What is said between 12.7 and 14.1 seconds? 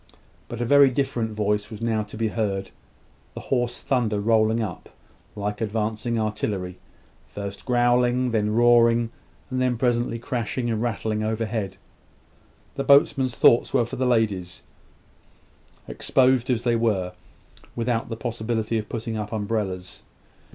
The boatmen's thoughts were for the